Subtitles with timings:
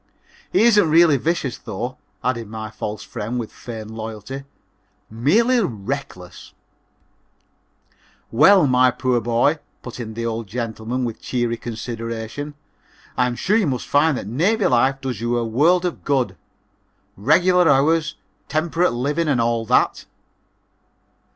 [0.51, 4.45] "He isn't really vicious, though," added my false friend with feigned loyalty
[5.11, 6.53] "merely reckless."
[8.31, 12.55] "Well, my poor boy," put in the old gentleman with cheery consideration,
[13.15, 16.35] "I am sure you must find that navy life does you a world of good
[17.15, 18.15] regular hours,
[18.49, 20.05] temperate living and all that."